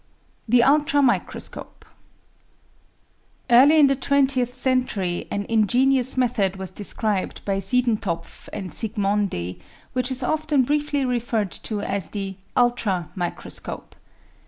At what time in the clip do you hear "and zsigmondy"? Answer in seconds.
8.51-9.59